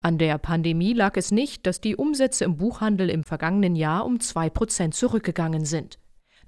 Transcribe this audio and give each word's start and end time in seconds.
An 0.00 0.16
der 0.16 0.38
Pandemie 0.38 0.92
lag 0.92 1.16
es 1.16 1.32
nicht, 1.32 1.66
dass 1.66 1.80
die 1.80 1.96
Umsätze 1.96 2.44
im 2.44 2.56
Buchhandel 2.56 3.10
im 3.10 3.24
vergangenen 3.24 3.74
Jahr 3.74 4.06
um 4.06 4.20
zwei 4.20 4.48
Prozent 4.48 4.94
zurückgegangen 4.94 5.64
sind. 5.64 5.98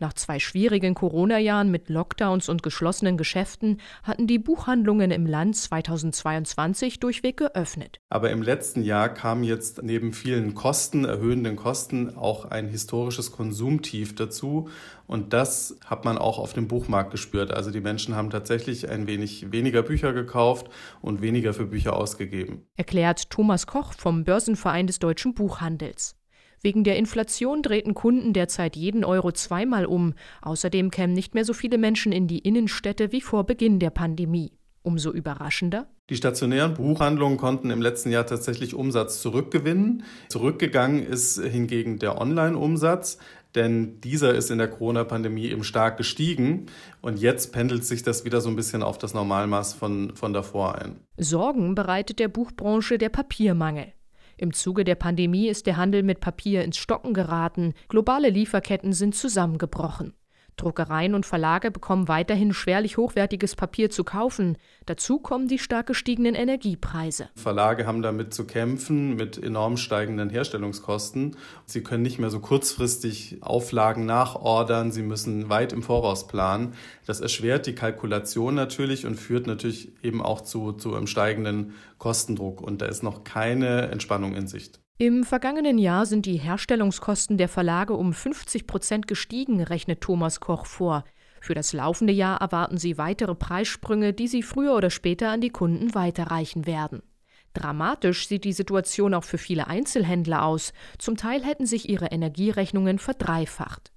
Nach 0.01 0.15
zwei 0.15 0.39
schwierigen 0.39 0.95
Corona-Jahren 0.95 1.71
mit 1.71 1.91
Lockdowns 1.91 2.49
und 2.49 2.63
geschlossenen 2.63 3.19
Geschäften 3.19 3.83
hatten 4.03 4.27
die 4.27 4.39
Buchhandlungen 4.39 5.11
im 5.11 5.27
Land 5.27 5.57
2022 5.57 7.01
durchweg 7.01 7.37
geöffnet. 7.37 8.01
Aber 8.09 8.31
im 8.31 8.41
letzten 8.41 8.83
Jahr 8.83 9.11
kam 9.11 9.43
jetzt 9.43 9.83
neben 9.83 10.15
vielen 10.15 10.55
Kosten, 10.55 11.05
erhöhenden 11.05 11.57
Kosten, 11.57 12.17
auch 12.17 12.47
ein 12.47 12.67
historisches 12.69 13.31
Konsumtief 13.31 14.15
dazu. 14.15 14.71
Und 15.07 15.35
das 15.35 15.79
hat 15.85 16.07
man 16.07 16.17
auch 16.17 16.39
auf 16.39 16.55
dem 16.55 16.67
Buchmarkt 16.67 17.11
gespürt. 17.11 17.53
Also 17.53 17.71
die 17.71 17.83
Menschen 17.83 18.17
haben 18.17 18.31
tatsächlich 18.31 18.89
ein 18.89 19.07
wenig 19.07 19.53
weniger 19.53 19.83
Bücher 19.83 20.15
gekauft 20.15 20.71
und 21.03 21.21
weniger 21.21 21.53
für 21.53 21.67
Bücher 21.67 21.95
ausgegeben. 21.95 22.67
Erklärt 22.75 23.29
Thomas 23.29 23.67
Koch 23.67 23.93
vom 23.93 24.25
Börsenverein 24.25 24.87
des 24.87 24.99
deutschen 24.99 25.35
Buchhandels. 25.35 26.17
Wegen 26.63 26.85
der 26.85 26.97
Inflation 26.97 27.63
drehten 27.63 27.95
Kunden 27.95 28.33
derzeit 28.33 28.77
jeden 28.77 29.05
Euro 29.05 29.33
zweimal 29.33 29.87
um. 29.87 30.15
Außerdem 30.43 30.91
kämen 30.91 31.15
nicht 31.15 31.35
mehr 31.35 31.45
so 31.45 31.55
viele 31.55 31.79
Menschen 31.79 32.13
in 32.13 32.27
die 32.27 32.41
Innenstädte 32.41 33.13
wie 33.13 33.23
vor 33.23 33.45
Beginn 33.45 33.79
der 33.79 33.91
Pandemie. 33.91 34.53
Umso 34.83 35.11
überraschender. 35.11 35.89
Die 36.09 36.17
stationären 36.17 36.75
Buchhandlungen 36.75 37.39
konnten 37.39 37.71
im 37.71 37.81
letzten 37.81 38.11
Jahr 38.11 38.27
tatsächlich 38.27 38.75
Umsatz 38.75 39.21
zurückgewinnen. 39.23 40.05
Zurückgegangen 40.29 41.03
ist 41.03 41.41
hingegen 41.41 41.99
der 41.99 42.21
Online-Umsatz, 42.21 43.19
denn 43.55 44.01
dieser 44.01 44.35
ist 44.35 44.51
in 44.51 44.59
der 44.59 44.69
Corona-Pandemie 44.69 45.47
eben 45.47 45.65
stark 45.65 45.97
gestiegen 45.97 46.67
und 47.01 47.19
jetzt 47.19 47.53
pendelt 47.53 47.85
sich 47.85 48.03
das 48.03 48.25
wieder 48.25 48.41
so 48.41 48.49
ein 48.49 48.57
bisschen 48.57 48.83
auf 48.83 48.99
das 48.99 49.15
Normalmaß 49.15 49.75
von, 49.75 50.17
von 50.17 50.33
davor 50.33 50.77
ein. 50.77 51.01
Sorgen 51.17 51.75
bereitet 51.75 52.19
der 52.19 52.29
Buchbranche 52.29 52.99
der 52.99 53.09
Papiermangel. 53.11 53.93
Im 54.41 54.55
Zuge 54.55 54.85
der 54.85 54.95
Pandemie 54.95 55.49
ist 55.49 55.67
der 55.67 55.77
Handel 55.77 56.03
mit 56.03 56.21
Papier 56.21 56.65
ins 56.65 56.79
Stocken 56.79 57.13
geraten, 57.13 57.75
globale 57.91 58.31
Lieferketten 58.31 58.95
sind 58.95 59.15
zusammengebrochen. 59.15 60.15
Druckereien 60.57 61.15
und 61.15 61.27
Verlage 61.27 61.71
bekommen 61.71 62.09
weiterhin 62.09 62.53
schwerlich 62.53 62.97
hochwertiges 62.97 63.57
Papier 63.57 63.91
zu 63.91 64.05
kaufen. 64.05 64.57
Dazu 64.87 65.19
kommen 65.19 65.49
die 65.49 65.59
stark 65.59 65.87
gestiegenen 65.87 66.35
Energiepreise. 66.35 67.29
Verlage 67.35 67.87
haben 67.87 68.03
damit 68.03 68.35
zu 68.35 68.47
kämpfen 68.47 69.17
mit 69.17 69.43
enorm 69.43 69.77
steigenden 69.77 70.31
Herstellungskosten. 70.31 71.37
Sie 71.67 71.83
können 71.83 72.03
nicht 72.03 72.19
mehr 72.19 72.31
so 72.31 72.41
kurzfristig 72.41 73.39
Auflagen 73.43 74.07
nachordern, 74.07 74.93
sie 74.93 75.03
müssen 75.03 75.49
weit 75.49 75.73
im 75.73 75.83
Voraus 75.83 76.27
planen. 76.27 76.75
Das 77.07 77.21
erschwert 77.21 77.67
die 77.67 77.75
Kalkulation 77.75 78.55
natürlich 78.55 79.07
und 79.07 79.17
führt 79.17 79.47
natürlich 79.47 79.93
eben 80.03 80.23
auch 80.23 80.41
zu, 80.41 80.73
zu 80.73 80.95
einem 80.95 81.07
steigenden 81.07 81.75
Kostendruck. 81.99 82.61
Und 82.61 82.83
da 82.83 82.87
ist 82.87 83.03
noch 83.03 83.25
keine 83.25 83.89
Entspannung 83.89 84.35
in 84.35 84.47
Sicht. 84.47 84.81
Im 85.01 85.25
vergangenen 85.25 85.79
Jahr 85.79 86.05
sind 86.05 86.27
die 86.27 86.37
Herstellungskosten 86.37 87.39
der 87.39 87.49
Verlage 87.49 87.95
um 87.95 88.13
50 88.13 88.67
Prozent 88.67 89.07
gestiegen, 89.09 89.63
rechnet 89.63 90.03
Thomas 90.03 90.41
Koch 90.41 90.67
vor. 90.67 91.05
Für 91.41 91.55
das 91.55 91.73
laufende 91.73 92.13
Jahr 92.13 92.39
erwarten 92.43 92.77
sie 92.77 92.99
weitere 92.99 93.35
Preissprünge, 93.35 94.13
die 94.13 94.29
sie 94.29 94.43
früher 94.43 94.77
oder 94.77 94.91
später 94.91 95.31
an 95.31 95.41
die 95.41 95.49
Kunden 95.49 95.95
weiterreichen 95.95 96.67
werden. 96.67 97.01
Dramatisch 97.55 98.29
sieht 98.29 98.45
die 98.45 98.53
Situation 98.53 99.15
auch 99.15 99.25
für 99.25 99.39
viele 99.39 99.69
Einzelhändler 99.69 100.45
aus. 100.45 100.75
Zum 100.99 101.17
Teil 101.17 101.43
hätten 101.47 101.65
sich 101.65 101.89
ihre 101.89 102.09
Energierechnungen 102.09 102.99
verdreifacht. 102.99 103.93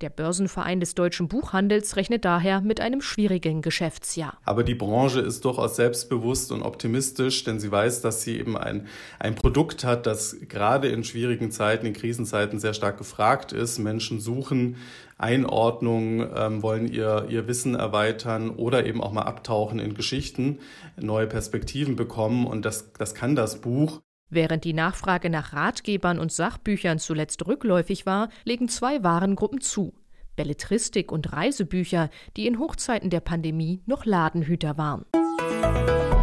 Der 0.00 0.10
Börsenverein 0.10 0.80
des 0.80 0.94
deutschen 0.94 1.28
Buchhandels 1.28 1.96
rechnet 1.96 2.24
daher 2.24 2.60
mit 2.60 2.80
einem 2.80 3.00
schwierigen 3.00 3.62
Geschäftsjahr. 3.62 4.38
Aber 4.44 4.64
die 4.64 4.74
Branche 4.74 5.20
ist 5.20 5.44
durchaus 5.44 5.76
selbstbewusst 5.76 6.50
und 6.50 6.62
optimistisch, 6.62 7.44
denn 7.44 7.60
sie 7.60 7.70
weiß, 7.70 8.00
dass 8.00 8.22
sie 8.22 8.38
eben 8.38 8.56
ein, 8.56 8.88
ein 9.18 9.34
Produkt 9.34 9.84
hat, 9.84 10.06
das 10.06 10.36
gerade 10.48 10.88
in 10.88 11.04
schwierigen 11.04 11.50
Zeiten, 11.50 11.86
in 11.86 11.92
Krisenzeiten 11.92 12.58
sehr 12.58 12.74
stark 12.74 12.98
gefragt 12.98 13.52
ist. 13.52 13.78
Menschen 13.78 14.18
suchen 14.18 14.76
Einordnung, 15.18 16.26
ähm, 16.34 16.62
wollen 16.62 16.88
ihr, 16.88 17.26
ihr 17.28 17.46
Wissen 17.46 17.76
erweitern 17.76 18.50
oder 18.50 18.84
eben 18.86 19.00
auch 19.00 19.12
mal 19.12 19.22
abtauchen 19.22 19.78
in 19.78 19.94
Geschichten, 19.94 20.58
neue 21.00 21.28
Perspektiven 21.28 21.94
bekommen. 21.94 22.46
Und 22.46 22.64
das, 22.64 22.92
das 22.92 23.14
kann 23.14 23.36
das 23.36 23.60
Buch. 23.60 24.02
Während 24.34 24.64
die 24.64 24.72
Nachfrage 24.72 25.28
nach 25.28 25.52
Ratgebern 25.52 26.18
und 26.18 26.32
Sachbüchern 26.32 26.98
zuletzt 26.98 27.46
rückläufig 27.46 28.06
war, 28.06 28.30
legen 28.46 28.66
zwei 28.70 29.02
Warengruppen 29.02 29.60
zu. 29.60 29.92
Belletristik 30.36 31.12
und 31.12 31.34
Reisebücher, 31.34 32.08
die 32.38 32.46
in 32.46 32.58
Hochzeiten 32.58 33.10
der 33.10 33.20
Pandemie 33.20 33.82
noch 33.84 34.06
Ladenhüter 34.06 34.78
waren. 34.78 35.04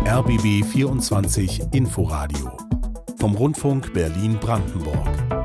RBB 0.08 0.66
24 0.66 1.62
Inforadio 1.72 2.58
vom 3.20 3.36
Rundfunk 3.36 3.94
Berlin-Brandenburg. 3.94 5.39